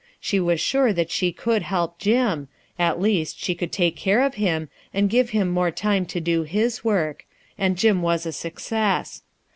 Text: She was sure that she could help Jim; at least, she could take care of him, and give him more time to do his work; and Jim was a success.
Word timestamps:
She 0.19 0.39
was 0.39 0.59
sure 0.59 0.91
that 0.93 1.11
she 1.11 1.31
could 1.31 1.61
help 1.61 1.99
Jim; 1.99 2.47
at 2.79 2.99
least, 2.99 3.37
she 3.39 3.53
could 3.53 3.71
take 3.71 3.95
care 3.95 4.23
of 4.23 4.33
him, 4.33 4.67
and 4.91 5.11
give 5.11 5.29
him 5.29 5.47
more 5.47 5.69
time 5.69 6.07
to 6.07 6.19
do 6.19 6.41
his 6.41 6.83
work; 6.83 7.23
and 7.55 7.77
Jim 7.77 8.01
was 8.01 8.25
a 8.25 8.31
success. 8.31 9.21